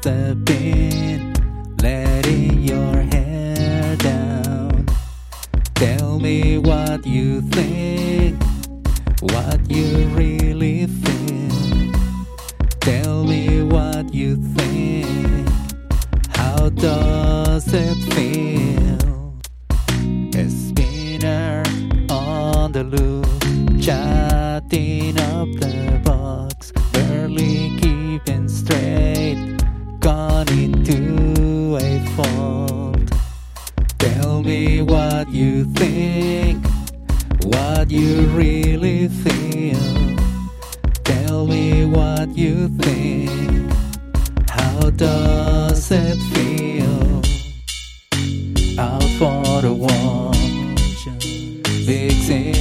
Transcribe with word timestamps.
the 0.00 0.36
bed, 0.44 1.82
letting 1.82 2.62
your 2.62 3.02
hair 3.02 3.96
down. 3.96 4.86
Tell 5.74 6.18
me 6.18 6.58
what 6.58 7.06
you 7.06 7.40
think, 7.42 8.40
what 9.20 9.58
you 9.70 10.06
really 10.08 10.86
feel. 10.86 11.92
Tell 12.80 13.24
me 13.24 13.62
what 13.62 14.14
you 14.14 14.36
think, 14.36 15.48
how 16.30 16.68
does 16.68 17.66
it 17.72 17.96
feel? 18.14 19.38
A 20.34 20.48
spinner 20.48 21.62
on 22.10 22.72
the 22.72 22.84
loose. 22.84 23.37
Gone 30.48 30.58
into 30.58 31.76
a 31.76 32.00
fault. 32.16 33.12
Tell 33.98 34.42
me 34.42 34.82
what 34.82 35.30
you 35.30 35.64
think, 35.74 36.64
what 37.44 37.90
you 37.90 38.22
really 38.28 39.08
feel. 39.08 40.16
Tell 41.04 41.46
me 41.46 41.84
what 41.84 42.36
you 42.36 42.68
think. 42.78 43.72
How 44.50 44.90
does 44.90 45.90
it 45.90 46.18
feel? 46.32 47.22
Out 48.78 49.02
for 49.18 49.62
the 49.62 49.72
walk, 49.72 50.34
fixing 51.86 52.58